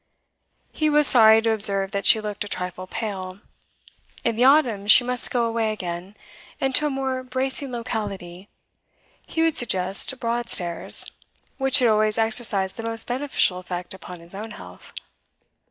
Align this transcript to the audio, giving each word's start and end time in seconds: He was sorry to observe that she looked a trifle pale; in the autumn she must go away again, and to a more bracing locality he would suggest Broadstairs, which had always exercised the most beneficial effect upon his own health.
He 0.71 0.89
was 0.89 1.05
sorry 1.05 1.43
to 1.43 1.51
observe 1.51 1.91
that 1.91 2.07
she 2.07 2.19
looked 2.19 2.43
a 2.43 2.47
trifle 2.47 2.87
pale; 2.87 3.39
in 4.23 4.35
the 4.35 4.43
autumn 4.43 4.87
she 4.87 5.03
must 5.03 5.29
go 5.29 5.45
away 5.45 5.71
again, 5.71 6.17
and 6.59 6.73
to 6.73 6.87
a 6.87 6.89
more 6.89 7.21
bracing 7.21 7.71
locality 7.71 8.49
he 9.27 9.43
would 9.43 9.55
suggest 9.57 10.19
Broadstairs, 10.19 11.11
which 11.59 11.77
had 11.77 11.87
always 11.87 12.17
exercised 12.17 12.77
the 12.77 12.83
most 12.83 13.05
beneficial 13.05 13.59
effect 13.59 13.93
upon 13.93 14.21
his 14.21 14.33
own 14.33 14.49
health. 14.57 14.91